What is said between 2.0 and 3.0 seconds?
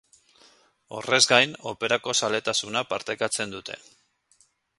zaletasuna